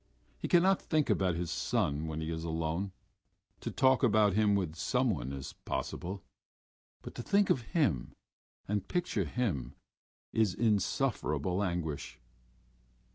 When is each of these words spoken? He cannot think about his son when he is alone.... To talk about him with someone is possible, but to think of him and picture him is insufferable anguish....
He 0.39 0.47
cannot 0.47 0.81
think 0.81 1.11
about 1.11 1.35
his 1.35 1.51
son 1.51 2.07
when 2.07 2.21
he 2.21 2.31
is 2.31 2.43
alone.... 2.43 2.91
To 3.59 3.69
talk 3.69 4.01
about 4.01 4.33
him 4.33 4.55
with 4.55 4.73
someone 4.75 5.31
is 5.31 5.53
possible, 5.53 6.23
but 7.03 7.13
to 7.13 7.21
think 7.21 7.51
of 7.51 7.61
him 7.77 8.11
and 8.67 8.87
picture 8.87 9.25
him 9.25 9.75
is 10.33 10.55
insufferable 10.55 11.61
anguish.... 11.63 12.19